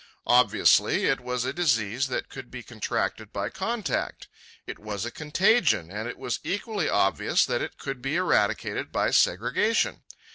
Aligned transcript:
Obviously, 0.25 1.05
it 1.05 1.19
was 1.21 1.45
a 1.45 1.53
disease 1.53 2.07
that 2.07 2.27
could 2.27 2.49
be 2.49 2.63
contracted 2.63 3.31
by 3.31 3.49
contact. 3.51 4.27
It 4.65 4.79
was 4.79 5.05
a 5.05 5.11
contagion, 5.11 5.91
and 5.91 6.09
it 6.09 6.17
was 6.17 6.39
equally 6.43 6.89
obvious 6.89 7.45
that 7.45 7.61
it 7.61 7.77
could 7.77 8.01
be 8.01 8.15
eradicated 8.15 8.91
by 8.91 9.11
segregation. 9.11 10.01